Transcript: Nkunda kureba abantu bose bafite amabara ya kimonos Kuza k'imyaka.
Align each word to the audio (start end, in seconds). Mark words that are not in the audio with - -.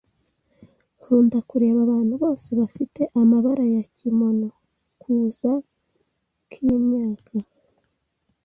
Nkunda 0.97 1.37
kureba 1.49 1.79
abantu 1.87 2.13
bose 2.23 2.47
bafite 2.59 3.01
amabara 3.21 3.63
ya 3.73 3.83
kimonos 3.95 4.55
Kuza 5.01 5.51
k'imyaka. 6.49 7.33